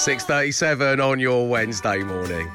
[0.00, 2.50] 6.37 on your Wednesday morning.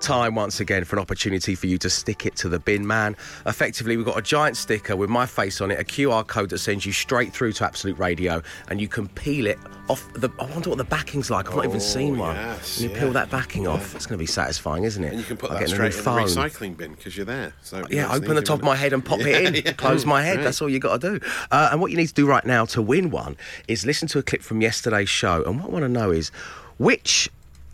[0.00, 3.14] Time once again for an opportunity for you to stick it to the bin man.
[3.44, 6.58] Effectively, we've got a giant sticker with my face on it, a QR code that
[6.58, 8.40] sends you straight through to Absolute Radio,
[8.70, 9.58] and you can peel it
[9.90, 10.30] off the.
[10.38, 11.50] I wonder what the backing's like.
[11.50, 12.34] I've not even Oh, seen one.
[12.34, 13.02] yes, and you yeah.
[13.02, 13.94] peel that backing off.
[13.94, 15.08] It's going to be satisfying, isn't it?
[15.12, 16.48] And you can put Like that getting a new straight in the phone.
[16.50, 17.52] recycling bin because you're there.
[17.62, 19.74] So Yeah, open the easy, top of my head and pop it in.
[19.76, 20.40] Close my head.
[20.40, 21.26] That's all you got to do.
[21.50, 23.36] Uh, and what you need to do right now to win one
[23.68, 25.42] is listen to a clip from yesterday's show.
[25.44, 26.30] And what I want to know is
[26.78, 27.30] which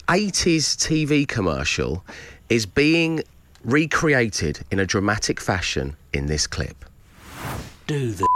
[0.09, 2.05] 80s TV commercial
[2.49, 3.23] is being
[3.65, 6.85] recreated in a dramatic fashion in this clip.
[7.87, 8.27] do the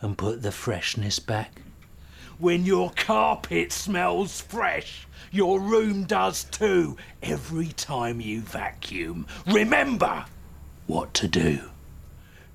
[0.00, 1.62] and put the freshness back.
[2.38, 9.26] When your carpet smells fresh, your room does too every time you vacuum.
[9.46, 10.24] Remember
[10.86, 11.70] what to do.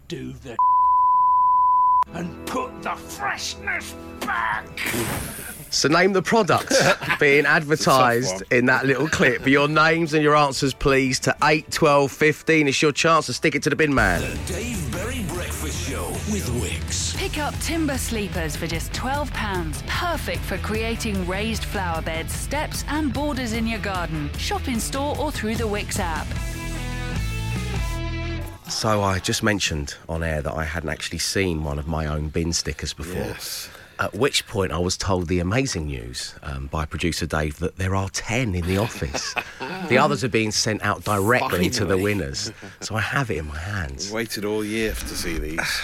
[0.07, 0.57] Do the
[2.13, 4.67] and put the freshness back.
[5.77, 6.73] So name the product
[7.19, 9.45] being advertised in that little clip.
[9.45, 12.67] Your names and your answers, please, to 8, 12, 15.
[12.67, 14.21] It's your chance to stick it to the bin man.
[14.47, 17.15] Dave Berry Breakfast Show with Wickes.
[17.15, 19.85] Pick up timber sleepers for just £12.
[19.85, 24.31] Perfect for creating raised flower beds, steps, and borders in your garden.
[24.39, 26.25] Shop in store or through the Wickes app.
[28.67, 32.29] So I just mentioned on air that I hadn't actually seen one of my own
[32.29, 33.21] bin stickers before.
[33.21, 33.69] Yes.
[33.99, 37.95] At which point I was told the amazing news um, by producer Dave that there
[37.95, 39.33] are 10 in the office.
[39.89, 42.51] the others are being sent out directly to the winners.
[42.81, 44.11] So I have it in my hands.
[44.11, 45.59] Waited all year to see these.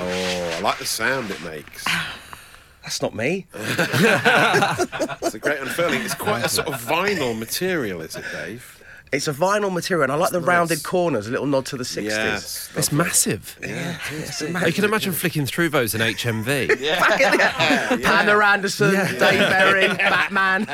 [0.00, 1.84] Oh, I like the sound it makes.
[2.82, 3.46] That's not me.
[3.54, 6.02] It's a great unfurling.
[6.02, 8.77] It's quite a sort of vinyl material, is it, Dave?
[9.10, 10.46] It's a vinyl material and I like the nice.
[10.48, 12.04] rounded corners, a little nod to the 60s.
[12.04, 12.70] Yes.
[12.76, 13.58] It's massive.
[13.62, 16.78] Yeah, it's You can imagine flicking through those in HMV.
[16.88, 17.96] Yeah.
[18.02, 20.68] Pamela Anderson, Dave Berry, Batman.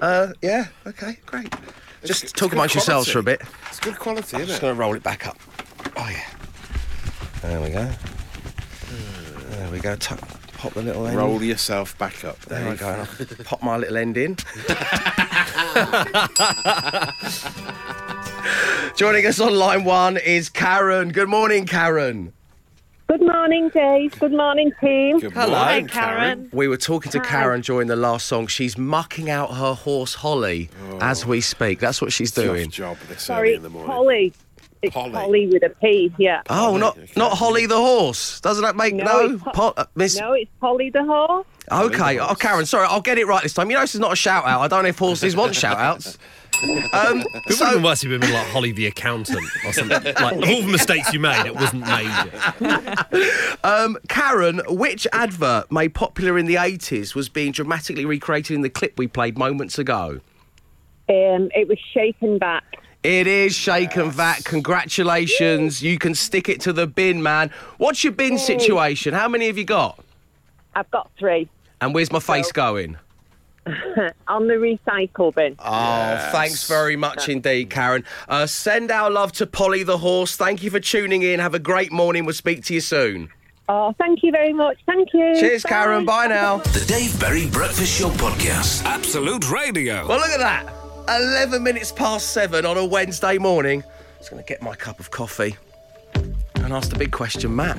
[0.00, 1.52] Uh, yeah, okay, great.
[2.04, 3.42] Just it's talk good amongst yourselves for a bit.
[3.68, 4.46] It's good quality, I'm isn't it?
[4.46, 5.38] just going to roll it back up.
[5.96, 6.26] Oh, yeah.
[7.42, 7.90] There we go.
[9.50, 9.96] There we go.
[9.96, 10.16] Tu-
[10.58, 11.16] pop the little end.
[11.16, 12.80] Roll yourself back up, There we Dave.
[12.80, 13.06] go.
[13.44, 14.34] Pop my little end in.
[18.96, 21.10] Joining us on line one is Karen.
[21.10, 22.32] Good morning, Karen.
[23.08, 24.18] Good morning, Dave.
[24.18, 25.20] Good morning, team.
[25.20, 25.56] Good Hello.
[25.58, 26.50] morning, Hi, Karen.
[26.52, 27.24] We were talking to Hi.
[27.24, 28.48] Karen during the last song.
[28.48, 30.68] She's mucking out her horse Holly
[31.00, 31.28] as oh.
[31.28, 31.78] we speak.
[31.78, 32.70] That's what she's Tough doing.
[32.70, 33.90] job this Sorry, early in the morning.
[33.90, 34.32] Polly.
[34.82, 35.10] It's Polly.
[35.12, 35.46] Polly.
[35.48, 36.42] with a P, yeah.
[36.48, 38.40] Oh, not not Holly the horse.
[38.40, 39.34] Doesn't that make No, no?
[39.34, 40.18] it's Po- uh, Miss.
[40.18, 41.46] No, it's Polly the horse.
[41.70, 42.34] Okay, oh.
[42.34, 43.70] Karen, sorry, I'll get it right this time.
[43.70, 44.60] You know, this is not a shout out.
[44.60, 46.16] I don't know if horses want shout outs.
[46.62, 49.46] Um, It would have so, been worse if it had been like Holly the accountant
[49.64, 50.02] or something.
[50.02, 53.58] Like, of all the mistakes you made, it wasn't major.
[53.64, 58.70] um, Karen, which advert made popular in the 80s was being dramatically recreated in the
[58.70, 60.20] clip we played moments ago?
[61.08, 62.64] Um, it was Shake and Vac.
[63.02, 64.44] It is Shake and Vac.
[64.44, 65.82] Congratulations.
[65.82, 67.50] You can stick it to the bin, man.
[67.78, 69.14] What's your bin situation?
[69.14, 70.04] How many have you got?
[70.74, 71.48] I've got three
[71.80, 72.96] And where's my face going?
[74.28, 75.54] on the recycle bin.
[75.58, 78.04] Oh, thanks very much indeed, Karen.
[78.28, 80.36] Uh, send our love to Polly the horse.
[80.36, 81.38] Thank you for tuning in.
[81.40, 82.24] Have a great morning.
[82.24, 83.30] We'll speak to you soon.
[83.68, 84.78] Oh, thank you very much.
[84.86, 85.38] Thank you.
[85.38, 86.06] Cheers, Karen.
[86.06, 86.58] Bye now.
[86.58, 88.84] The Dave Berry Breakfast Show podcast.
[88.84, 90.06] Absolute Radio.
[90.06, 90.77] Well, look at that.
[91.08, 93.82] 11 minutes past seven on a Wednesday morning.
[94.18, 95.56] Just going to get my cup of coffee
[96.14, 97.78] and ask the big question, Matt.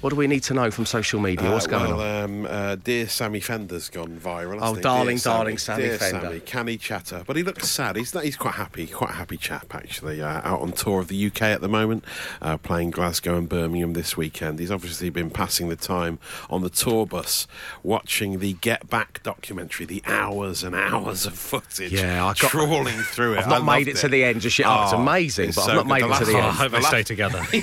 [0.00, 1.50] What do we need to know from social media?
[1.50, 2.24] What's Uh, going well, on?
[2.24, 4.58] Um, uh, dear Sammy Fender's gone viral.
[4.62, 4.80] Oh, he?
[4.80, 6.20] darling, Dear darling Sammy dear Fender.
[6.22, 7.22] Sammy, can he chatter?
[7.26, 7.96] But he looks sad.
[7.96, 10.22] He's he's quite happy, quite a happy chap actually.
[10.22, 12.04] Uh, out on tour of the UK at the moment,
[12.40, 14.58] uh, playing Glasgow and Birmingham this weekend.
[14.58, 16.18] He's obviously been passing the time
[16.48, 17.46] on the tour bus,
[17.82, 19.84] watching the Get Back documentary.
[19.84, 21.92] The hours and hours of footage.
[21.92, 23.40] Yeah, I got- trawling through it.
[23.40, 24.66] I've not I made loved it to the end just yet.
[24.66, 26.08] Oh, it's amazing, it's but so I've not good.
[26.08, 27.46] made it to the last- Oh, I hope they stay together.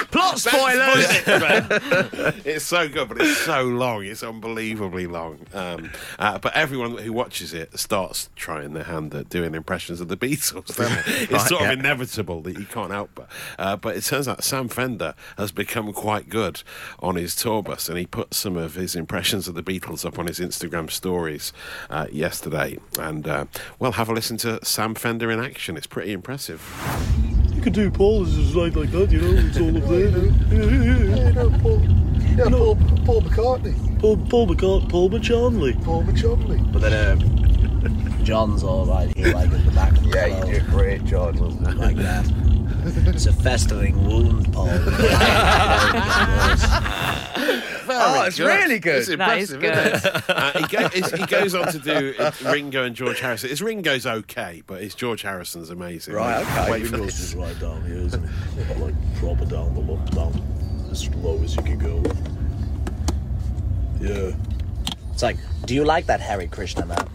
[0.10, 1.06] Plot spoilers!
[2.44, 4.04] it's so good, but it's so long.
[4.04, 5.46] It's unbelievably long.
[5.52, 10.08] Um, uh, but everyone who watches it starts trying their hand at doing impressions of
[10.08, 10.74] the Beatles.
[10.76, 10.88] don't
[11.28, 11.34] they?
[11.34, 11.72] it's sort yeah.
[11.72, 13.28] of inevitable that you can't help but.
[13.58, 16.62] Uh, but it turns out Sam Fender has become quite good
[17.00, 20.18] on his tour bus, and he put some of his impressions of the Beatles up
[20.18, 21.52] on his Instagram stories
[21.88, 22.78] uh, yesterday.
[22.98, 23.46] And uh,
[23.78, 25.76] well, have a listen to Sam Fender in action.
[25.76, 26.60] It's pretty impressive.
[27.60, 30.08] You can do Paul is right like that, you know, it's all up there.
[30.08, 30.30] You
[31.34, 31.50] know.
[31.60, 32.74] Paul, yeah, Paul,
[33.04, 35.84] Paul McCartney, Paul, Paul McCart, Paul McCharnley.
[35.84, 36.72] Paul McChartney.
[36.72, 40.52] But then um, John's all right here, like at the back of the Yeah, you
[40.52, 41.36] did great, John.
[41.76, 42.24] like that.
[43.14, 44.68] It's a festering wound, Paul.
[48.00, 48.96] Very Oh, it's really good.
[48.98, 50.24] It's That is impressive, isn't it?
[50.40, 52.14] Uh, he, go, he goes on to do
[52.44, 53.50] Ringo and George Harrison.
[53.50, 56.14] His Ringo's okay, but his George Harrison's amazing.
[56.14, 56.70] Right, okay.
[56.70, 58.78] Wait Ringo's just right down here, isn't it?
[58.78, 60.32] Like proper down the low, down
[60.90, 62.02] as low as you can go.
[64.00, 64.32] Yeah.
[65.12, 65.36] It's like,
[65.66, 67.06] do you like that Hare Krishna man?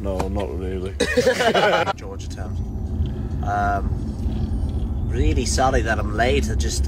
[0.00, 0.94] No, not really.
[1.96, 3.44] George Townsend.
[3.44, 4.07] Um,
[5.08, 6.50] really sorry that I'm late.
[6.50, 6.86] I just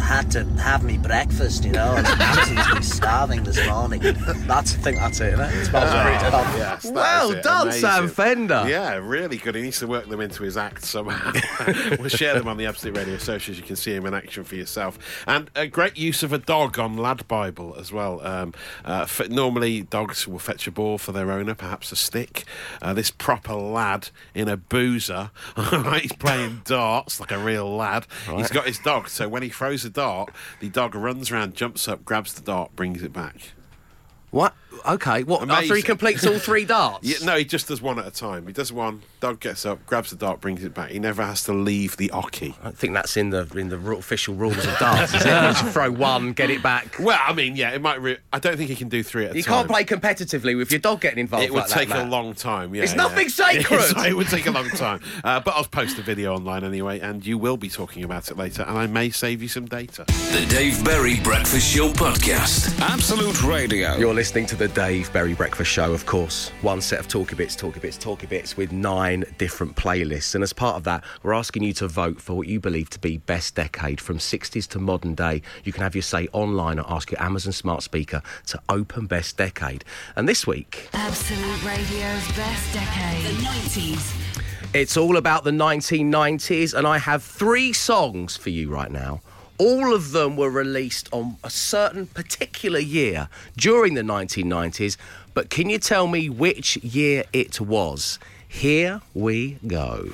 [0.00, 1.92] had to have me breakfast, you know.
[1.92, 4.00] I'm absolutely starving this morning.
[4.00, 5.54] That's, I think that's it, isn't it?
[5.56, 7.42] It's about Oh, about- yes, that Well is it.
[7.42, 7.80] done, Amazing.
[7.82, 8.64] Sam Fender.
[8.66, 9.54] Yeah, really good.
[9.56, 11.32] He needs to work them into his act somehow.
[11.98, 13.58] we'll share them on the Absolute Radio socials.
[13.58, 14.98] You can see him in action for yourself.
[15.26, 18.24] And a great use of a dog on Lad Bible as well.
[18.26, 22.44] Um, uh, f- normally, dogs will fetch a ball for their owner, perhaps a stick.
[22.80, 25.30] Uh, this proper lad in a boozer,
[26.00, 28.06] he's playing darts like a real lad.
[28.36, 30.30] He's got his dog, so when he throws a dart,
[30.60, 33.52] the dog runs around, jumps up, grabs the dart, brings it back.
[34.30, 34.54] What?
[34.88, 35.24] Okay.
[35.24, 35.42] What?
[35.42, 35.62] Amazing.
[35.64, 37.06] After he completes all three darts?
[37.06, 38.46] Yeah, no, he just does one at a time.
[38.46, 39.02] He does one.
[39.20, 40.90] Doug gets up, grabs the dart, brings it back.
[40.90, 42.54] He never has to leave the oche.
[42.60, 45.12] I don't think that's in the in the official rules of darts.
[45.12, 45.26] Is it?
[45.26, 46.96] You just throw one, get it back.
[46.98, 48.00] Well, I mean, yeah, it might.
[48.00, 49.66] Re- I don't think he can do three at a You time.
[49.66, 51.44] can't play competitively with your dog getting involved.
[51.44, 52.08] It would like that, take a Matt.
[52.08, 52.74] long time.
[52.74, 52.96] Yeah, It's yeah.
[53.02, 53.80] nothing sacred.
[53.82, 55.00] So it would take a long time.
[55.22, 58.38] Uh, but I'll post a video online anyway, and you will be talking about it
[58.38, 60.04] later, and I may save you some data.
[60.06, 62.80] The Dave Berry Breakfast Show Podcast.
[62.80, 63.96] Absolute Radio.
[63.98, 66.50] You're listening to the Dave Berry Breakfast Show, of course.
[66.60, 70.34] One set of Talkie Bits, Talkie Bits, Talkie Bits with nine different playlists.
[70.34, 72.98] And as part of that, we're asking you to vote for what you believe to
[72.98, 75.40] be best decade from 60s to modern day.
[75.64, 79.38] You can have your say online or ask your Amazon smart speaker to open best
[79.38, 79.86] decade.
[80.16, 83.24] And this week, Absolute Radio's best decade.
[83.24, 84.74] The 90s.
[84.74, 89.22] It's all about the 1990s, and I have three songs for you right now.
[89.60, 93.28] All of them were released on a certain particular year
[93.58, 94.96] during the 1990s,
[95.34, 98.18] but can you tell me which year it was?
[98.48, 100.08] Here we go.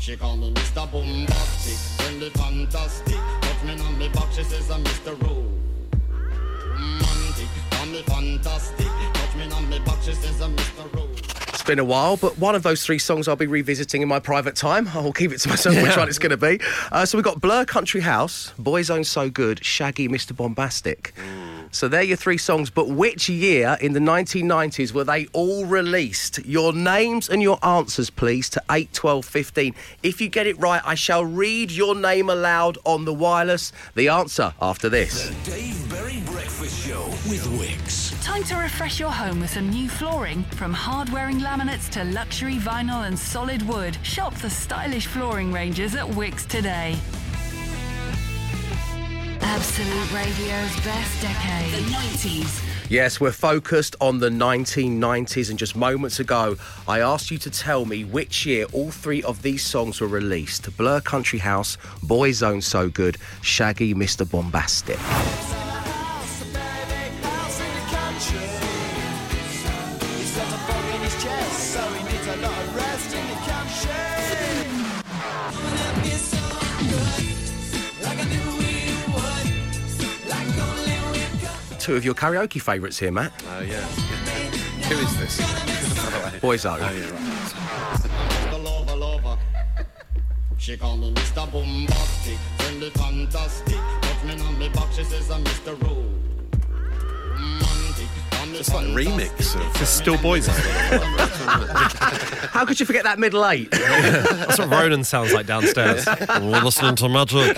[0.00, 0.90] She call me Mr.
[0.90, 3.16] Bombastic, really fantastic.
[3.42, 5.20] Touch me on me back, she says I'm Mr.
[5.20, 5.58] Romantic.
[7.70, 8.86] Call me fantastic.
[9.12, 10.90] Touch me on me back, she says I'm Mr.
[10.94, 11.26] Romantic.
[11.48, 14.20] It's been a while, but one of those three songs I'll be revisiting in my
[14.20, 14.88] private time.
[14.94, 16.60] I'll keep it to myself which one it's going to be.
[16.90, 20.34] Uh, so we've got Blur Country House, Boyzone So Good, Shaggy, Mr.
[20.34, 21.12] Bombastic.
[21.72, 26.44] So they're your three songs, but which year in the 1990s were they all released?
[26.44, 29.74] Your names and your answers, please, to 8, 12, 15.
[30.02, 33.72] If you get it right, I shall read your name aloud on the wireless.
[33.94, 35.28] The answer after this.
[35.28, 38.20] The Dave Berry Breakfast Show with Wickes.
[38.24, 40.42] Time to refresh your home with some new flooring.
[40.56, 46.06] From hard-wearing laminates to luxury vinyl and solid wood, shop the stylish flooring ranges at
[46.06, 46.96] Wickes today.
[49.42, 51.72] Absolute Radio's best decade.
[51.72, 52.90] The 90s.
[52.90, 56.56] Yes, we're focused on the 1990s, and just moments ago,
[56.88, 60.76] I asked you to tell me which year all three of these songs were released
[60.76, 64.28] Blur Country House, Boyzone So Good, Shaggy, Mr.
[64.28, 64.98] Bombastic.
[81.80, 83.32] Two of your karaoke favourites here, Matt.
[83.48, 83.80] Oh, yeah.
[83.80, 85.40] Who is this?
[86.40, 86.78] Boyzone.
[86.78, 88.50] Oh, yeah, right.
[88.52, 89.38] The lover, lover.
[90.58, 91.50] She call me Mr.
[91.50, 93.78] Bombastic, really fantastic.
[94.02, 95.80] Touch me on me back, she says I'm Mr.
[95.82, 96.20] Romantic.
[98.52, 99.80] It's like a remix of.
[99.80, 100.46] It's still boys.
[102.50, 103.70] How could you forget that middle eight?
[103.70, 106.04] That's what Ronan sounds like downstairs.
[106.28, 107.56] We're listening to Magic.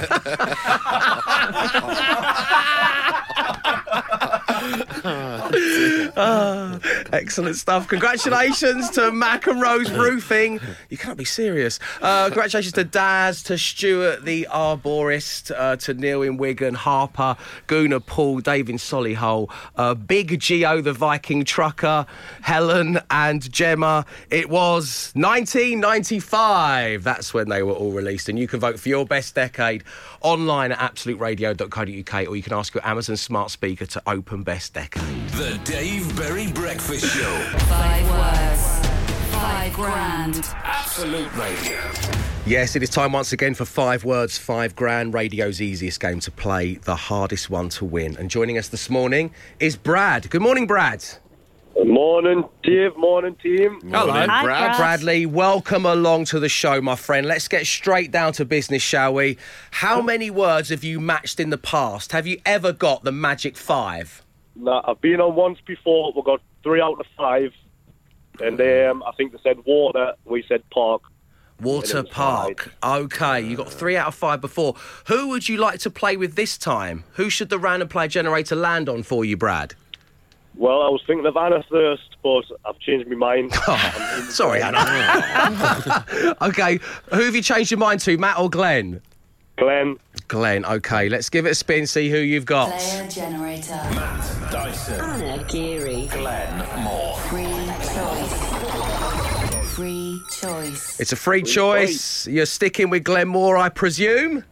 [6.16, 6.78] Ah,
[7.12, 7.88] excellent stuff.
[7.88, 10.61] Congratulations to Mac and Rose Roofing.
[10.90, 11.78] You can't be serious.
[12.00, 18.00] Uh, congratulations to Daz, to Stuart, the arborist, uh, to Neil in Wigan, Harper, Guna,
[18.00, 22.07] Paul, Dave in Solihull, uh, Big Geo, the Viking trucker,
[22.42, 24.04] Helen and Gemma.
[24.31, 27.04] It was 1995.
[27.04, 28.28] That's when they were all released.
[28.28, 29.85] And you can vote for your best decade
[30.21, 35.28] online at absoluteradio.co.uk or you can ask your Amazon smart speaker to open best decade.
[35.31, 37.38] The Dave Berry Breakfast Show.
[37.68, 38.88] Five words.
[39.32, 40.49] Five grand.
[40.64, 41.78] Absolute Radio.
[42.44, 45.14] Yes, it is time once again for five words, five grand.
[45.14, 48.16] Radio's easiest game to play, the hardest one to win.
[48.16, 50.28] And joining us this morning is Brad.
[50.28, 51.04] Good morning, Brad.
[51.75, 52.97] Good Morning, Dave.
[52.97, 53.80] Morning, team.
[53.90, 54.76] Hello, Brad.
[54.76, 55.25] Bradley.
[55.25, 57.26] Welcome along to the show, my friend.
[57.26, 59.38] Let's get straight down to business, shall we?
[59.71, 62.12] How many words have you matched in the past?
[62.12, 64.23] Have you ever got the magic five?
[64.54, 66.12] Nah, I've been on once before.
[66.14, 67.52] We got three out of five,
[68.40, 70.14] and um, I think they said water.
[70.25, 71.02] We said park.
[71.61, 72.75] Water Park.
[72.82, 74.75] Okay, you got three out of five before.
[75.06, 77.04] Who would you like to play with this time?
[77.12, 79.75] Who should the random play generator land on for you, Brad?
[80.56, 83.54] Well, I was thinking of Anna first, but I've changed my mind.
[84.28, 86.04] Sorry, Anna.
[86.42, 86.78] okay,
[87.11, 89.00] who have you changed your mind to, Matt or Glenn?
[89.56, 89.97] Glenn.
[90.32, 92.70] Glenn, okay, let's give it a spin, see who you've got.
[92.70, 93.74] Player generator.
[93.74, 94.98] Matt Dyson.
[94.98, 96.06] Anna Geary.
[96.06, 97.18] Glenn Moore.
[97.28, 97.44] Free
[97.92, 99.74] choice.
[99.74, 100.98] Free choice.
[100.98, 102.26] It's a free choice.
[102.26, 104.42] You're sticking with Glenn Moore, I presume?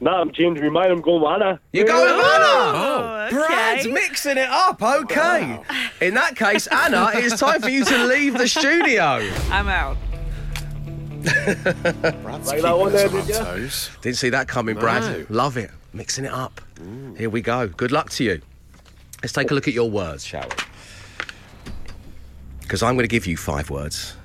[0.00, 0.92] No, I'm changing my mind.
[0.92, 1.60] I'm going with Anna.
[1.74, 2.46] You're going with Anna?
[2.46, 5.60] Oh, oh Brad's mixing it up, okay.
[6.00, 9.30] In that case, Anna, it's time for you to leave the studio.
[9.50, 9.98] I'm out.
[12.22, 13.68] Right, that one there, did you?
[14.00, 15.02] Didn't see that coming, Brad.
[15.02, 15.26] No.
[15.28, 15.70] Love it.
[15.92, 16.60] Mixing it up.
[17.16, 17.68] Here we go.
[17.68, 18.40] Good luck to you.
[19.22, 20.56] Let's take a look at your words, shall we?
[22.60, 24.16] Because I'm going to give you five words.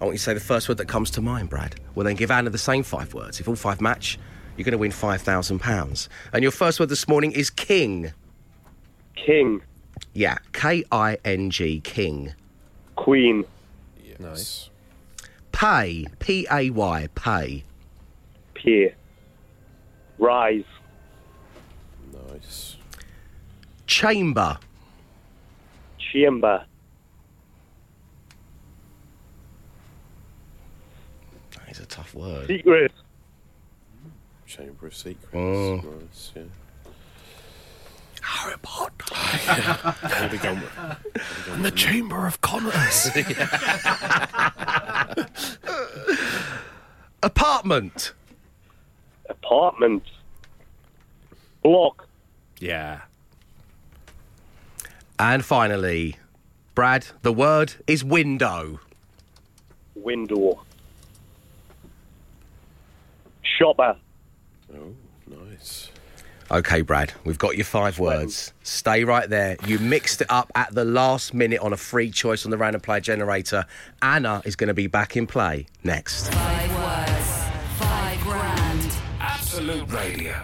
[0.00, 1.76] I want you to say the first word that comes to mind, Brad.
[1.94, 3.40] We'll then give Anna the same five words.
[3.40, 4.18] If all five match,
[4.56, 6.08] you're going to win £5,000.
[6.32, 8.12] And your first word this morning is king.
[9.16, 9.62] King.
[10.12, 12.34] Yeah, K I N G, king.
[12.96, 13.44] Queen.
[14.18, 14.70] Nice.
[15.54, 17.62] Pay, P A Y, pay.
[18.54, 18.92] Peer.
[20.18, 20.64] Rise.
[22.12, 22.76] Nice.
[23.86, 24.58] Chamber,
[25.96, 26.64] Chamber.
[31.52, 32.48] that is a tough word.
[32.48, 32.90] Secret.
[34.46, 35.34] Chamber of Secrets.
[35.34, 35.76] Oh.
[35.76, 36.42] Nice, yeah.
[38.22, 39.14] Harry Potter.
[40.18, 41.62] Where we going with?
[41.62, 43.08] the Chamber of Commerce.
[47.22, 48.12] Apartment.
[49.28, 50.02] Apartment.
[51.62, 52.06] Block.
[52.60, 53.02] yeah.
[55.18, 56.16] And finally,
[56.74, 58.80] Brad, the word is window.
[59.94, 60.62] Window.
[63.42, 63.96] Shopper.
[64.74, 64.94] Oh.
[66.50, 68.52] Okay, Brad, we've got your five words.
[68.62, 69.56] Stay right there.
[69.66, 72.80] You mixed it up at the last minute on a free choice on the random
[72.80, 73.64] play generator.
[74.02, 76.32] Anna is going to be back in play next.
[76.32, 77.44] Five words.
[77.78, 78.96] Five grand.
[79.20, 80.34] Absolute Radio.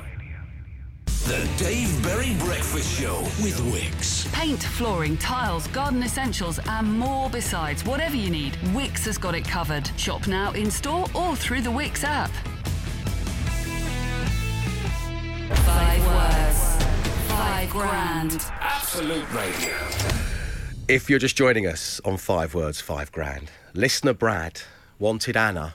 [1.06, 4.32] The Dave Berry Breakfast Show with Wickes.
[4.32, 7.84] Paint, flooring, tiles, garden essentials, and more besides.
[7.84, 9.88] Whatever you need, Wickes has got it covered.
[9.98, 12.30] Shop now in store or through the Wickes app.
[15.54, 16.84] Five words.
[17.28, 18.44] Five grand.
[18.60, 19.76] Absolute Radio.
[20.88, 24.62] If you're just joining us on five words, five grand, listener Brad
[24.98, 25.74] wanted Anna.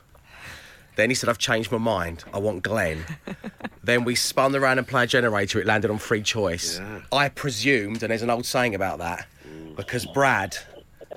[0.96, 2.24] Then he said, I've changed my mind.
[2.34, 3.04] I want Glenn.
[3.84, 5.60] then we spun the random play generator.
[5.60, 6.80] It landed on free choice.
[7.12, 9.28] I presumed, and there's an old saying about that,
[9.76, 10.58] because Brad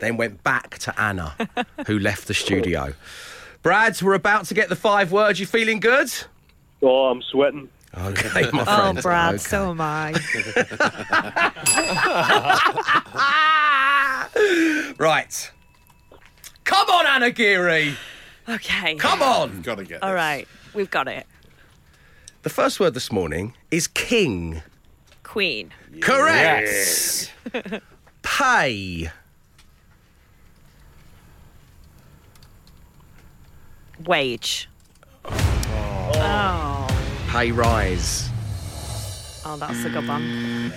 [0.00, 1.36] then went back to Anna,
[1.86, 2.94] who left the studio.
[3.62, 5.38] Brad, we're about to get the five words.
[5.38, 6.10] You feeling good?
[6.82, 7.68] Oh, I'm sweating.
[7.96, 9.02] Okay, my Oh, friend.
[9.02, 9.38] Brad, Okay.
[9.42, 10.12] so am I.
[14.98, 15.50] Right.
[16.64, 17.94] Come on, Anna Geary.
[18.48, 18.96] Okay.
[18.96, 19.62] Come on.
[19.62, 21.26] Got to get All right, we've got it.
[22.42, 24.62] The first word this morning is king.
[25.22, 25.72] Queen.
[26.00, 27.32] Correct.
[28.22, 29.10] Pay.
[34.04, 34.68] Wage.
[35.24, 36.12] Oh.
[36.14, 36.87] oh.
[37.28, 38.28] Pay rise.
[39.44, 40.72] Oh, that's a good one.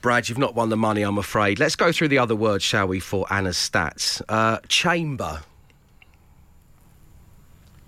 [0.00, 1.58] Brad, you've not won the money, I'm afraid.
[1.58, 4.20] Let's go through the other words, shall we, for Anna's stats.
[4.28, 5.42] Uh, chamber.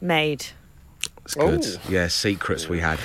[0.01, 0.47] Made.
[1.25, 1.65] It's good.
[1.89, 2.99] Yeah, secrets we had.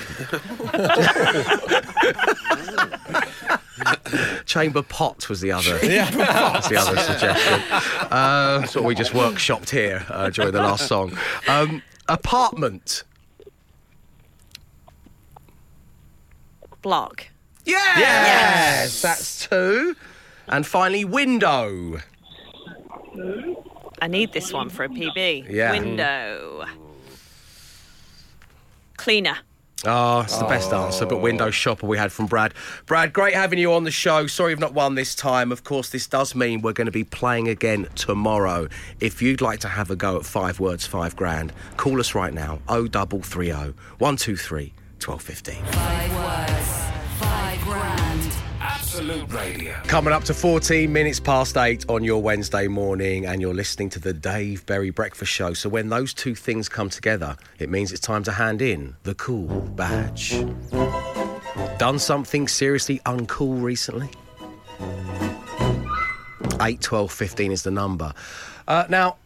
[4.44, 5.78] Chamber pot was the other.
[5.82, 6.10] Yeah.
[6.10, 7.62] That's the other suggestion.
[8.10, 11.16] Uh, that's what we just workshopped here uh, during the last song.
[11.48, 13.04] Um, apartment.
[16.82, 17.28] Block.
[17.64, 17.98] Yes!
[17.98, 19.96] yes, that's two.
[20.48, 22.00] And finally, window.
[24.02, 25.50] I need this one for a PB.
[25.50, 25.72] Yeah.
[25.72, 26.64] Window.
[28.96, 29.38] Cleaner.
[29.86, 31.50] Oh, it's the best answer, but window oh.
[31.50, 32.52] shopper we had from Brad.
[32.84, 34.26] Brad, great having you on the show.
[34.26, 35.50] Sorry you've not won this time.
[35.50, 38.68] Of course, this does mean we're going to be playing again tomorrow.
[39.00, 42.34] If you'd like to have a go at five words, five grand, call us right
[42.34, 42.58] now.
[42.68, 45.64] Oh, double three oh one two three twelve fifteen.
[45.64, 46.69] Five words, five grand.
[49.00, 49.72] Absolute Radio.
[49.84, 53.98] Coming up to 14 minutes past eight on your Wednesday morning, and you're listening to
[53.98, 55.54] the Dave Berry Breakfast Show.
[55.54, 59.14] So, when those two things come together, it means it's time to hand in the
[59.14, 60.44] cool badge.
[61.78, 64.10] Done something seriously uncool recently?
[66.60, 68.12] 8, 12, 15 is the number.
[68.68, 69.16] Uh, now,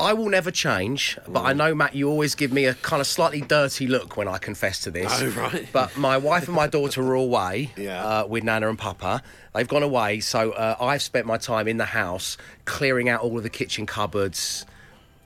[0.00, 3.06] I will never change, but I know, Matt, you always give me a kind of
[3.06, 5.10] slightly dirty look when I confess to this.
[5.22, 5.68] Oh, right.
[5.72, 8.04] But my wife and my daughter are away Yeah.
[8.04, 9.22] uh, with Nana and Papa.
[9.54, 13.36] They've gone away, so uh, I've spent my time in the house clearing out all
[13.36, 14.66] of the kitchen cupboards.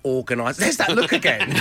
[0.05, 0.59] Organised.
[0.61, 1.53] There's that look again.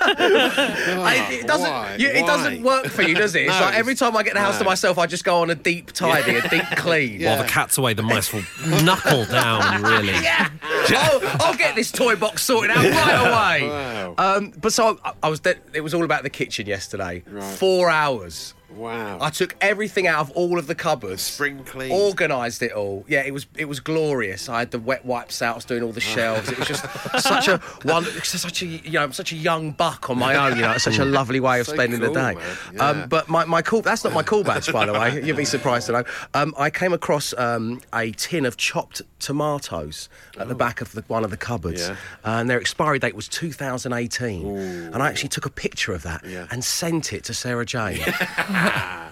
[0.00, 1.68] I- it doesn't.
[1.70, 1.96] why?
[1.98, 3.42] you- it doesn't work for you, does it?
[3.46, 4.70] It's No, like every time I get the house to no.
[4.70, 7.22] myself, I just go on a deep tidy, a deep clean.
[7.24, 8.42] While the cat's away, the mice will
[8.84, 10.12] knuckle down, really.
[10.12, 10.48] Yeah.
[10.90, 13.68] I'll, I'll get this toy box sorted out right away.
[13.68, 14.14] Wow.
[14.18, 15.40] Um, but so I, I was.
[15.40, 17.22] De- it was all about the kitchen yesterday.
[17.28, 17.42] Right.
[17.44, 18.54] Four hours.
[18.78, 19.18] Wow.
[19.20, 21.22] I took everything out of all of the cupboards.
[21.22, 21.90] Spring clean.
[21.92, 23.04] Organised it all.
[23.08, 24.48] Yeah, it was it was glorious.
[24.48, 25.52] I had the wet wipes out.
[25.52, 26.48] I was doing all the shelves.
[26.50, 26.84] It was just
[27.18, 30.56] such a one, such a you know, such a young buck on my own.
[30.56, 32.40] You know, such a lovely way of So spending cool, the day.
[32.74, 32.88] Yeah.
[32.88, 35.22] Um, but my, my cool that's not my badge, by the way.
[35.24, 36.04] You'd be surprised to know.
[36.34, 40.08] Um, I came across um, a tin of chopped tomatoes
[40.38, 41.96] at the back of the, one of the cupboards, Oh.
[42.24, 42.40] Yeah.
[42.40, 44.46] and their expiry date was 2018.
[44.92, 46.46] And I actually took a picture of that Yeah.
[46.50, 47.98] and sent it to Sarah Jane,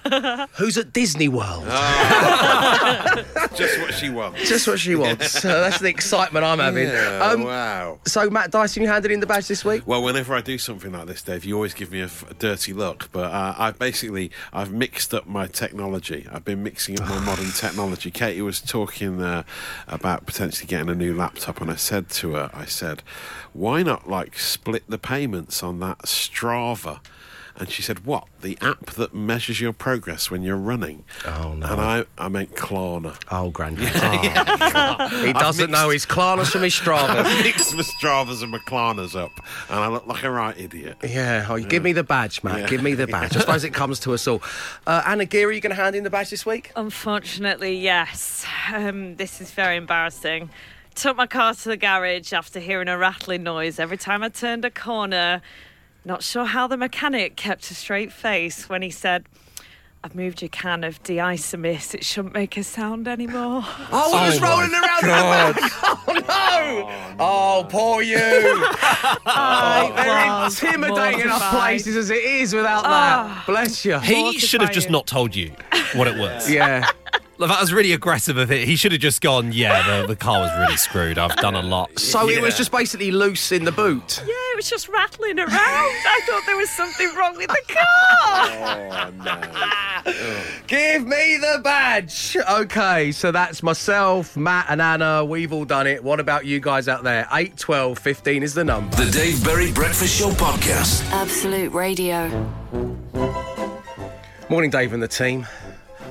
[0.53, 1.65] who's at Disney World.
[3.57, 4.49] Just what she wants.
[4.49, 5.31] Just what she wants.
[5.33, 6.89] So that's the excitement I'm having.
[6.89, 7.99] Yeah, Um, wow.
[8.07, 9.83] So, Matt Dyson, you handed in the badge this week?
[9.87, 12.35] Well, whenever I do something like this, Dave, you always give me a, f- a
[12.35, 13.11] dirty look.
[13.13, 16.27] But uh, I've basically I've mixed up my technology.
[16.31, 18.11] I've been mixing up my modern technology.
[18.11, 19.43] Katie was talking uh,
[19.89, 23.03] about potentially getting a new laptop, and I said to her, I said,
[23.53, 27.01] "Why not like split the payments on that Strava?"
[27.59, 28.27] And she said, "What?
[28.43, 31.67] The app that measures your progress when you're running?" Oh, no.
[31.67, 33.17] And I, I meant Klarna.
[33.31, 33.89] Oh, Grandad.
[35.25, 37.09] he doesn't know his Klarnas from his Strava.
[37.25, 39.31] I mixed my Stravas and my Klarnas up,
[39.71, 40.99] and I look like a right idiot.
[41.03, 42.61] Yeah, oh, give me the badge, Matt.
[42.61, 42.67] Yeah.
[42.69, 43.37] Give me the badge.
[43.37, 44.43] I suppose it comes to us all.
[44.87, 46.73] Uh, Anna Geary, you going to hand in the badge this week?
[46.77, 48.45] Unfortunately, yes.
[48.73, 50.51] Um, this is very embarrassing.
[50.95, 54.65] Took my car to the garage after hearing a rattling noise every time I turned
[54.65, 55.43] a corner.
[56.07, 59.27] Not sure how the mechanic kept a straight face when he said,
[60.05, 61.97] I've moved your can of de-isomis.
[61.97, 63.65] It shouldn't make a sound anymore.
[63.91, 65.73] Oh, it was oh, rolling around the back.
[65.89, 67.17] Oh, oh, no.
[67.19, 68.17] Oh, poor you.
[68.21, 72.91] oh, oh they're intimidating enough places as it is without that.
[72.93, 73.45] Ah.
[73.45, 73.99] Bless you.
[73.99, 75.57] He should have just not told you
[75.95, 76.49] what it was.
[76.57, 76.89] Yeah.
[77.39, 78.67] Like, That was really aggressive of it.
[78.67, 81.19] He should have just gone, yeah, the, the car was really screwed.
[81.19, 81.99] I've done a lot.
[81.99, 84.23] So it was just basically loose in the boot.
[84.27, 85.51] Yeah, it was just rattling around.
[85.53, 87.83] I thought there was something wrong with the car.
[88.97, 90.13] Oh no!
[90.67, 92.37] Give me the badge.
[92.51, 95.25] Okay, so that's myself, Matt, and Anna.
[95.25, 96.03] We've all done it.
[96.03, 97.27] What about you guys out there?
[97.33, 98.95] 8, 12, 15 is the number.
[98.97, 101.05] The Dave Berry Breakfast Show podcast.
[101.13, 102.29] Absolute Radio.
[104.49, 105.47] Morning, Dave and the team.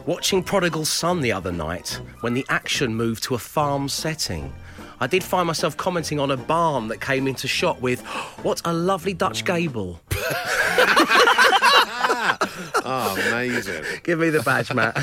[0.06, 4.54] Watching Prodigal Son the other night when the action moved to a farm setting.
[5.00, 8.02] I did find myself commenting on a barn that came into shot with,
[8.44, 10.00] What a lovely Dutch gable.
[12.88, 13.84] Oh, amazing!
[14.04, 14.96] Give me the badge, Matt.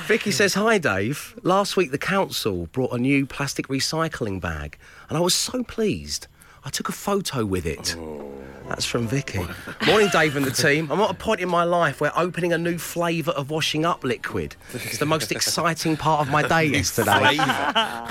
[0.06, 1.34] Vicky says, Hi, Dave.
[1.42, 4.76] Last week, the council brought a new plastic recycling bag,
[5.08, 6.26] and I was so pleased.
[6.66, 7.94] I took a photo with it.
[7.96, 8.32] Oh.
[8.68, 9.38] That's from Vicky.
[9.86, 10.90] Morning, Dave and the team.
[10.90, 14.02] I'm at a point in my life where opening a new flavour of washing up
[14.02, 17.38] liquid is the most exciting part of my day yesterday,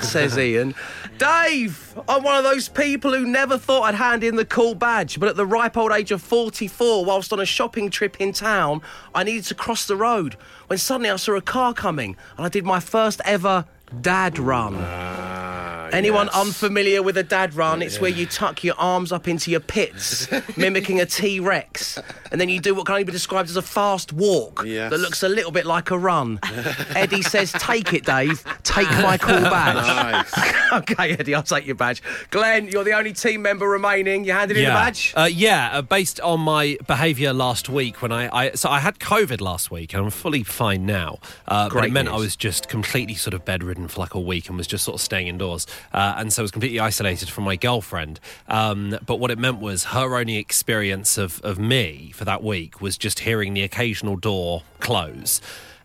[0.00, 0.74] says Ian.
[1.18, 5.20] Dave, I'm one of those people who never thought I'd hand in the cool badge,
[5.20, 8.80] but at the ripe old age of 44, whilst on a shopping trip in town,
[9.14, 10.38] I needed to cross the road
[10.68, 13.66] when suddenly I saw a car coming and I did my first ever
[14.00, 14.76] dad run.
[14.78, 16.34] Ah, Anyone yes.
[16.34, 20.26] unfamiliar with a dad run, it's where you tuck your arms up into your pits,
[20.56, 21.96] mimicking a T Rex,
[22.32, 24.90] and then you do what can only be described as a fast walk Yes.
[24.90, 26.40] that looks a little bit like a run.
[26.96, 28.42] Eddie says, Take it, Dave,
[28.76, 29.76] take my cool badge?
[30.06, 30.72] Nice.
[30.72, 32.02] okay, Eddie, I'll take your badge.
[32.30, 34.24] Glenn, you're the only team member remaining.
[34.24, 35.12] You handed in the badge?
[35.16, 38.98] Uh, yeah, uh, based on my behaviour last week when I, I so I had
[38.98, 41.18] COVID last week and I'm fully fine now.
[41.46, 42.14] Uh, but it meant news.
[42.14, 44.96] I was just completely sort of bedridden for like a week and was just sort
[44.96, 45.66] of staying indoors.
[45.92, 48.20] Uh, and so I was completely isolated from my girlfriend.
[48.48, 52.80] Um, but what it meant was her only experience of, of me for that week
[52.80, 55.40] was just hearing the occasional door close.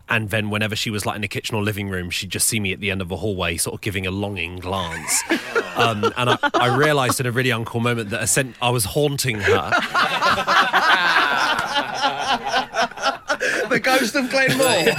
[0.08, 2.60] And then, whenever she was like in the kitchen or living room, she'd just see
[2.60, 5.22] me at the end of a hallway, sort of giving a longing glance.
[5.76, 9.40] um, and I, I realised in a really uncool moment that essen- I was haunting
[9.40, 9.70] her.
[13.68, 14.94] the ghost of Glenn Moore.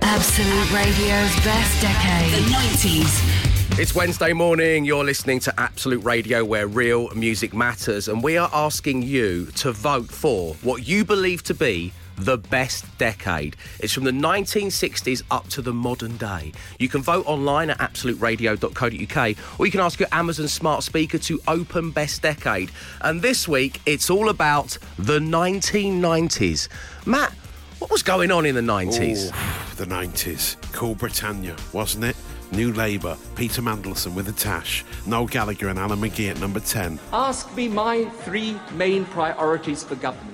[0.00, 2.32] Absolute Radio's best decade.
[2.32, 3.78] The 90s.
[3.78, 4.86] It's Wednesday morning.
[4.86, 9.72] You're listening to Absolute Radio, where real music matters, and we are asking you to
[9.72, 13.56] vote for what you believe to be the best decade.
[13.80, 16.52] It's from the 1960s up to the modern day.
[16.78, 21.40] You can vote online at absoluteradio.co.uk, or you can ask your Amazon smart speaker to
[21.48, 22.70] open best decade.
[23.00, 26.68] And this week, it's all about the 1990s.
[27.06, 27.32] Matt,
[27.78, 29.26] what was going on in the 90s?
[29.26, 30.56] Ooh, the 90s.
[30.72, 32.16] Cool Britannia, wasn't it?
[32.52, 37.00] New Labour, Peter Mandelson with a tash, Noel Gallagher and Alan McGee at number 10.
[37.12, 40.33] Ask me my three main priorities for government,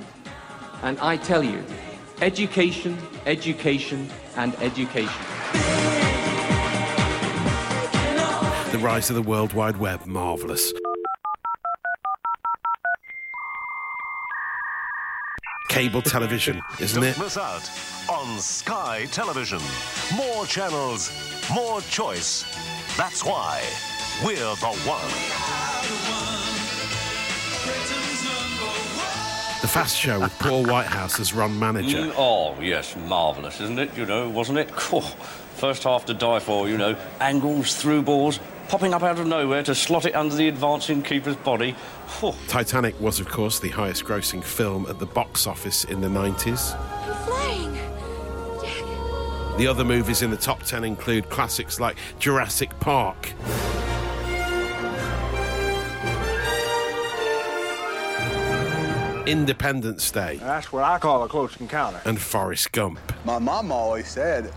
[0.82, 1.62] and I tell you
[2.20, 5.12] education, education, and education.
[8.72, 10.72] The rise of the World Wide Web, marvellous.
[15.68, 17.18] Cable television, isn't Don't it?
[17.18, 17.68] miss out
[18.08, 19.60] on Sky Television.
[20.16, 21.10] More channels,
[21.54, 22.44] more choice.
[22.96, 23.62] That's why
[24.24, 25.69] we're the one.
[29.70, 31.98] Fast Show with Paul Whitehouse as Ron Manager.
[31.98, 33.96] Mm, oh, yes, marvellous, isn't it?
[33.96, 34.68] You know, wasn't it?
[34.68, 35.00] Phew.
[35.00, 36.96] First half to die for, you know.
[37.20, 41.36] Angles, through balls, popping up out of nowhere to slot it under the advancing keeper's
[41.36, 41.76] body.
[42.08, 42.34] Phew.
[42.48, 46.76] Titanic was, of course, the highest grossing film at the box office in the 90s.
[47.24, 47.74] Flying.
[49.56, 53.34] The other movies in the top 10 include classics like Jurassic Park.
[59.26, 62.00] Independence Day That's what I call a close encounter.
[62.04, 62.98] and Forrest Gump.
[63.24, 64.52] My mom always said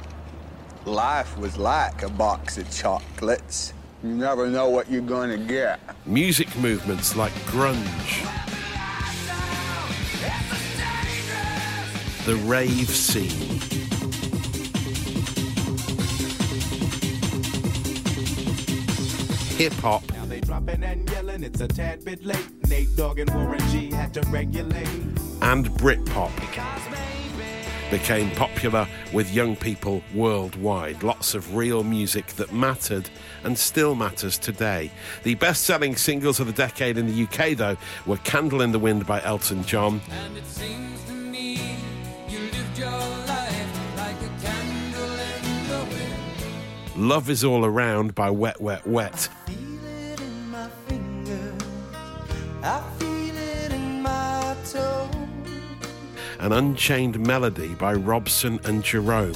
[0.85, 3.73] life was like a box of chocolates.
[4.03, 5.79] You never know what you're going to get.
[6.05, 8.29] Music movements like grunge.
[12.25, 13.59] The rave scene.
[19.57, 22.47] Hip hop Now they dropping and yelling, it's a tad bit late.
[22.69, 24.87] Nate Dogg and Warren G had to regulate.
[25.41, 26.31] and Britpop
[27.91, 31.03] became popular with young people worldwide.
[31.03, 33.09] Lots of real music that mattered
[33.43, 34.89] and still matters today.
[35.23, 38.79] The best selling singles of the decade in the UK, though, were Candle in the
[38.79, 41.75] Wind by Elton John, And it seems to me
[42.29, 47.09] you lived your life like a candle in the wind.
[47.09, 49.27] Love is All Around by Wet Wet Wet,
[54.71, 55.09] Toe.
[56.39, 59.33] Unchained Melody by Robson and Jerome.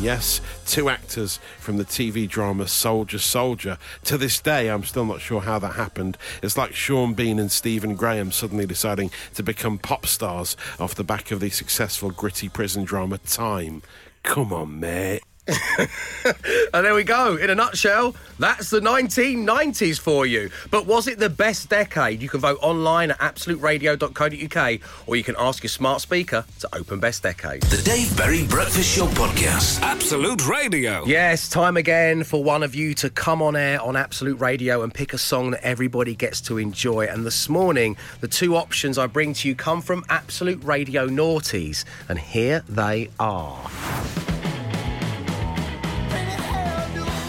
[0.00, 3.78] Yes, two actors from the TV drama Soldier Soldier.
[4.04, 6.18] To this day, I'm still not sure how that happened.
[6.42, 11.04] It's like Sean Bean and Stephen Graham suddenly deciding to become pop stars off the
[11.04, 13.82] back of the successful gritty prison drama Time.
[14.24, 15.22] Come on, mate.
[16.74, 17.36] And there we go.
[17.36, 20.50] In a nutshell, that's the 1990s for you.
[20.70, 22.20] But was it the best decade?
[22.20, 27.00] You can vote online at absoluteradio.co.uk or you can ask your smart speaker to open
[27.00, 27.62] best decade.
[27.62, 29.80] The Dave Berry Breakfast Show Podcast.
[29.80, 31.04] Absolute Radio.
[31.06, 34.92] Yes, time again for one of you to come on air on Absolute Radio and
[34.92, 37.06] pick a song that everybody gets to enjoy.
[37.06, 41.84] And this morning, the two options I bring to you come from Absolute Radio Naughties.
[42.08, 43.70] And here they are.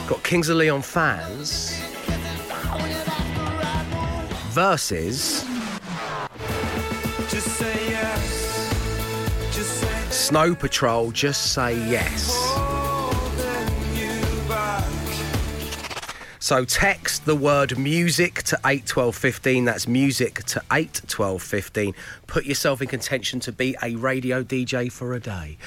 [0.09, 1.79] Got Kings of Leon fans
[4.49, 5.45] versus
[7.29, 8.49] Just say yes.
[10.09, 11.11] Snow Patrol.
[11.11, 12.38] Just say yes.
[16.49, 19.65] So text the word music to 81215.
[19.65, 21.93] That's music to 81215.
[22.25, 25.59] Put yourself in contention to be a radio DJ for a day.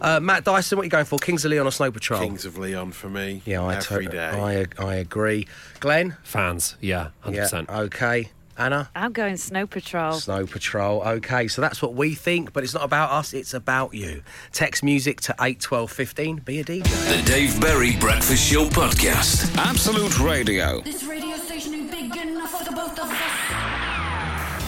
[0.00, 1.18] Uh, Matt Dyson, what are you going for?
[1.18, 2.20] Kings of Leon or Snow Patrol?
[2.20, 3.42] Kings of Leon for me.
[3.44, 4.66] Yeah, I, every to- day.
[4.80, 5.46] I, I agree.
[5.78, 6.16] Glenn?
[6.22, 7.66] Fans, yeah, 100%.
[7.68, 8.30] Yeah, okay.
[8.60, 8.90] Anna?
[8.94, 10.12] I'm going Snow Patrol.
[10.12, 11.02] Snow Patrol.
[11.02, 14.22] Okay, so that's what we think, but it's not about us, it's about you.
[14.52, 16.36] Text music to 81215.
[16.44, 16.82] Be a DJ.
[16.84, 19.56] The Dave Berry Breakfast Show Podcast.
[19.56, 20.82] Absolute Radio.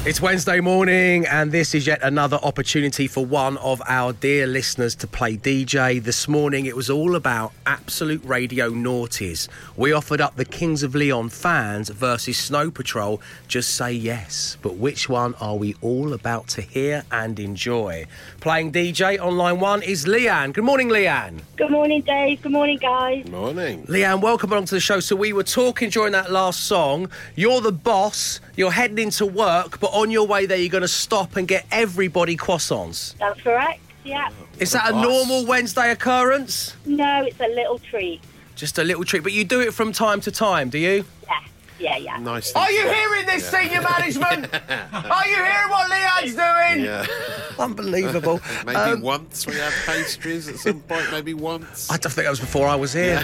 [0.05, 4.97] It's Wednesday morning, and this is yet another opportunity for one of our dear listeners
[4.97, 6.03] to play DJ.
[6.03, 9.47] This morning, it was all about Absolute Radio Naughties.
[9.77, 13.23] We offered up the Kings of Leon fans versus Snow Patrol.
[13.47, 14.59] Just say yes.
[14.61, 18.07] But which one are we all about to hear and enjoy?
[18.41, 20.53] Playing DJ on line one is Leanne.
[20.53, 21.43] Good morning, Leanne.
[21.57, 22.43] Good morning, Dave.
[22.43, 23.29] Good morning, guys.
[23.29, 23.87] Morning.
[23.87, 24.99] Leanne, welcome along to the show.
[24.99, 27.09] So we were talking during that last song.
[27.37, 28.41] You're the boss.
[28.55, 31.67] You're heading into work, but on your way there, you're going to stop and get
[31.71, 33.17] everybody croissants.
[33.19, 33.81] That's correct.
[34.05, 34.29] Yeah.
[34.59, 36.77] Is that a normal Wednesday occurrence?
[36.85, 38.21] No, it's a little treat.
[38.55, 41.05] Just a little treat, but you do it from time to time, do you?
[41.25, 41.41] Yeah.
[41.83, 42.17] Yeah, yeah.
[42.19, 42.53] Nice.
[42.55, 43.61] Are you hearing this, Yeah.
[43.61, 44.47] senior management?
[44.93, 46.85] Are you hearing what Leanne's doing?
[46.85, 47.07] Yeah.
[47.59, 48.41] Unbelievable.
[48.67, 51.91] Maybe Um, once we had pastries at some point, maybe once.
[51.91, 53.23] I don't think that was before I was here.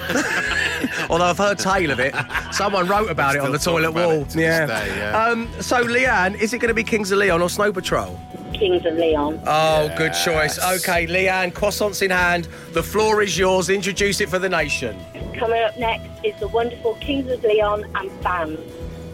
[1.09, 2.15] Although I've heard tale of it.
[2.53, 4.25] Someone wrote about it on the toilet wall.
[4.27, 4.67] to yeah.
[4.67, 5.25] day, yeah.
[5.25, 8.19] Um, so, Leanne, is it going to be Kings of Leon or Snow Patrol?
[8.53, 9.41] Kings of Leon.
[9.47, 10.59] Oh, good choice.
[10.59, 12.49] Okay, Leanne, croissants in hand.
[12.73, 13.69] The floor is yours.
[13.69, 14.97] Introduce it for the nation.
[15.37, 18.59] Coming up next is the wonderful Kings of Leon and fans.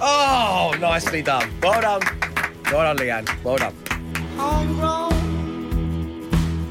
[0.00, 1.50] Oh, nicely done.
[1.62, 2.02] Well done.
[2.72, 3.44] Well done, Leanne.
[3.44, 3.74] Well done.
[4.36, 5.12] Homegrown.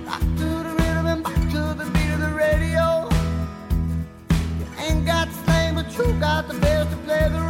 [0.05, 3.09] Rock to the rhythm and back to the beat of the radio.
[4.59, 7.42] You ain't got the same, but you got the best to play the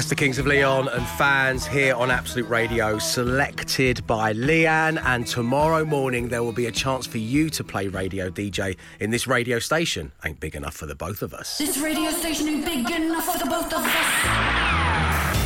[0.00, 4.98] That's the Kings of Leon and fans here on Absolute Radio, selected by Leanne.
[5.04, 9.10] And tomorrow morning, there will be a chance for you to play radio DJ in
[9.10, 10.10] this radio station.
[10.24, 11.58] Ain't big enough for the both of us.
[11.58, 15.36] This radio station ain't big enough for the both of us.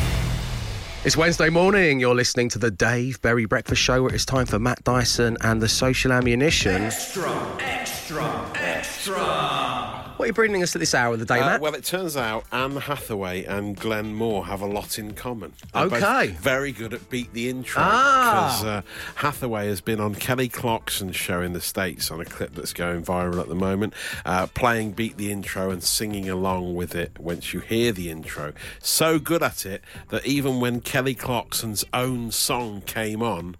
[1.03, 1.99] It's Wednesday morning.
[1.99, 5.61] You're listening to the Dave Berry Breakfast Show, where it's time for Matt Dyson and
[5.61, 6.81] the Social Ammunition.
[6.83, 9.74] Extra, extra, extra.
[10.17, 11.61] What are you bringing us at this hour of the day, Uh, Matt?
[11.61, 15.51] well, it turns out Anne Hathaway and Glenn Moore have a lot in common.
[15.73, 16.27] They're both Okay.
[16.39, 17.81] very good at beat the intro.
[17.85, 18.47] Ah.
[18.57, 18.81] Because uh,
[19.15, 23.03] Hathaway has been on Kelly Clarkson's show in the States on a clip that's going
[23.03, 23.93] viral at the moment,
[24.25, 28.53] uh, playing beat the intro and singing along with it once you hear the intro.
[28.79, 33.57] So good at it that even when Kelly Clarkson's own song came on,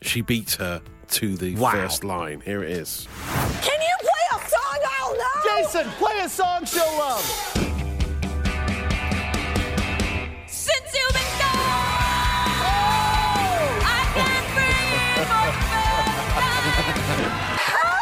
[0.00, 1.70] she beat her to the Wow.
[1.72, 2.42] first line.
[2.44, 3.06] Here it is.
[3.62, 4.01] Can you play a song
[5.62, 5.64] I?
[5.64, 7.22] Jason, play a song she'll love.
[10.46, 11.54] Since you've been gone,
[13.84, 15.28] I can't breathe.
[17.72, 17.94] How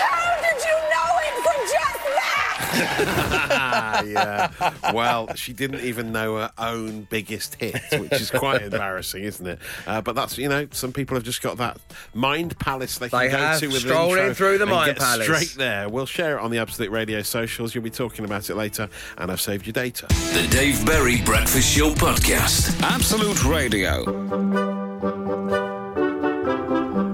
[0.00, 3.26] How did you know it from just that?
[3.50, 4.50] yeah.
[4.92, 9.58] Well, she didn't even know her own biggest hit, which is quite embarrassing, isn't it?
[9.86, 11.78] Uh, but that's you know, some people have just got that
[12.14, 14.72] mind palace they can They go have, to with strolling the intro through the and
[14.72, 15.26] mind get palace.
[15.26, 15.88] Straight there.
[15.88, 17.74] We'll share it on the Absolute Radio socials.
[17.74, 20.06] You'll be talking about it later, and I've saved your data.
[20.08, 22.80] The Dave Berry Breakfast Show Podcast.
[22.82, 25.59] Absolute Radio.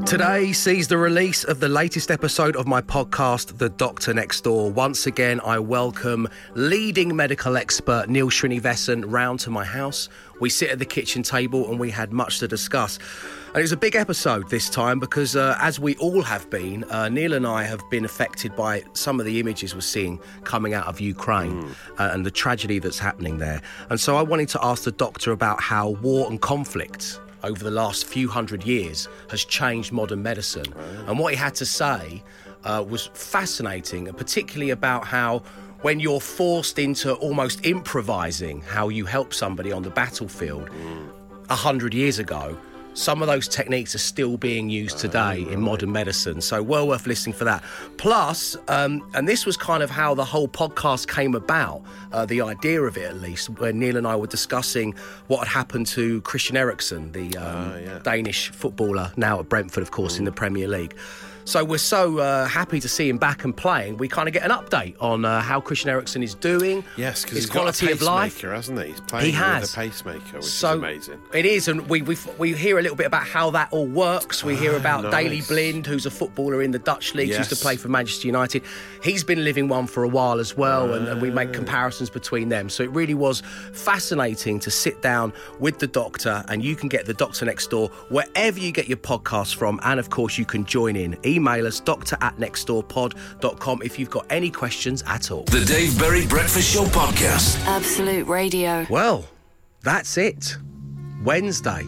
[0.06, 4.70] Today sees the release of the latest episode of my podcast, The Doctor Next Door.
[4.70, 10.08] Once again, I welcome leading medical expert Neil Srinivasan round to my house.
[10.38, 13.00] We sit at the kitchen table and we had much to discuss.
[13.48, 16.84] And it was a big episode this time because, uh, as we all have been,
[16.84, 20.72] uh, Neil and I have been affected by some of the images we're seeing coming
[20.72, 23.60] out of Ukraine uh, and the tragedy that's happening there.
[23.90, 27.70] And so I wanted to ask the doctor about how war and conflict over the
[27.70, 30.70] last few hundred years has changed modern medicine.
[31.06, 32.22] And what he had to say
[32.64, 35.42] uh, was fascinating, and particularly about how
[35.82, 40.68] when you're forced into almost improvising how you help somebody on the battlefield
[41.48, 42.58] a hundred years ago.
[42.96, 47.06] Some of those techniques are still being used today in modern medicine, so well worth
[47.06, 47.62] listening for that.
[47.98, 51.82] Plus, um, and this was kind of how the whole podcast came about,
[52.12, 54.94] uh, the idea of it at least, where Neil and I were discussing
[55.26, 60.18] what had happened to Christian Eriksen, the um, Danish footballer, now at Brentford, of course,
[60.18, 60.96] in the Premier League.
[61.46, 63.98] So we're so uh, happy to see him back and playing.
[63.98, 66.82] We kind of get an update on uh, how Christian Eriksen is doing.
[66.96, 68.34] Yes, because his quality of life.
[68.34, 68.86] pacemaker, hasn't he?
[68.88, 69.62] He's playing He has.
[69.62, 71.22] with a pacemaker, which so is amazing.
[71.32, 74.42] It is, and we, we we hear a little bit about how that all works.
[74.42, 75.12] We hear Ah, about nice.
[75.12, 78.64] Daley Blind, who's a footballer in the Dutch leagues, used to play for Manchester United.
[79.02, 81.34] He's been living one for a while as well, and, and we Ah.
[81.34, 82.68] make comparisons between them.
[82.68, 87.06] So it really was fascinating to sit down with the doctor, and you can get
[87.06, 90.64] the Doctor Next Door wherever you get your podcast from, and of course you can
[90.64, 91.16] join in.
[91.36, 95.42] Email us doctor at nextdoorpod.com if you've got any questions at all.
[95.44, 97.62] The Dave Berry Breakfast Show podcast.
[97.66, 98.86] Absolute Radio.
[98.88, 99.26] Well,
[99.82, 100.56] that's it.
[101.22, 101.82] Wednesday.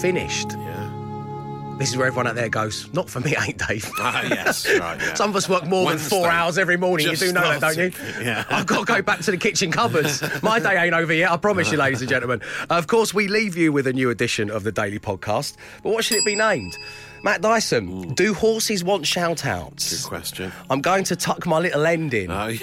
[0.00, 0.52] Finished.
[0.52, 1.76] Yeah.
[1.78, 3.90] This is where everyone out there goes, not for me, ain't Dave?
[3.98, 5.14] Ah, yes, right, yeah.
[5.14, 7.06] Some of us work more than four hours every morning.
[7.06, 7.92] Just you do know that, don't you?
[8.22, 8.44] Yeah.
[8.48, 10.22] I've got to go back to the kitchen cupboards.
[10.42, 12.40] My day ain't over yet, I promise you, ladies and gentlemen.
[12.70, 15.56] Of course, we leave you with a new edition of the Daily Podcast.
[15.82, 16.78] But what should it be named?
[17.22, 18.12] Matt Dyson, hmm.
[18.14, 20.02] do horses want shout outs?
[20.02, 20.52] Good question.
[20.68, 22.30] I'm going to tuck my little end in.
[22.30, 22.54] Oh,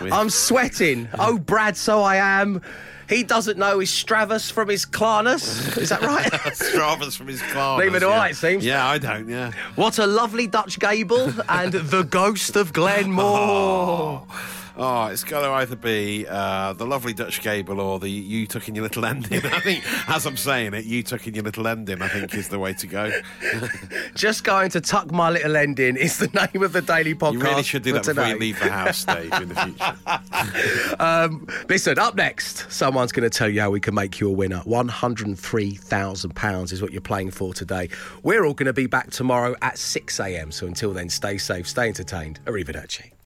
[0.00, 1.08] I'm sweating.
[1.18, 2.62] Oh, Brad, so I am.
[3.08, 5.76] He doesn't know his Stravus from his Clarnus.
[5.76, 6.32] Is that right?
[6.32, 7.78] Stravus from his class.
[7.78, 8.20] Neither do yeah.
[8.20, 8.64] I, it seems.
[8.64, 9.52] Yeah, I don't, yeah.
[9.74, 14.26] What a lovely Dutch gable and the ghost of Glenn Moore.
[14.34, 18.68] Oh, it's got to either be uh, the lovely Dutch gable or the you took
[18.68, 19.44] in your little ending.
[19.46, 22.02] I think, as I'm saying it, you took in your little ending.
[22.02, 23.10] I think is the way to go.
[24.14, 27.32] Just going to tuck my little ending is the name of the daily podcast.
[27.32, 29.96] You really should do that before you leave the house, Dave, in the future.
[30.98, 34.32] Um, listen, up next, someone's going to tell you how we can make you a
[34.32, 34.60] winner.
[34.66, 37.88] £103,000 is what you're playing for today.
[38.22, 40.52] We're all going to be back tomorrow at 6 a.m.
[40.52, 42.40] So until then, stay safe, stay entertained.
[42.44, 43.11] Arrivederci.